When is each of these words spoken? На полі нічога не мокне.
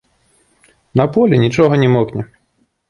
На 1.03 1.07
полі 1.19 1.41
нічога 1.45 1.73
не 1.85 1.95
мокне. 1.99 2.21